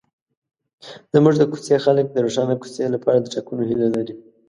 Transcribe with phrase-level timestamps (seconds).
[1.13, 4.13] زموږ د کوڅې خلک د روښانه کوڅې لپاره د ټاکنو هیله لري.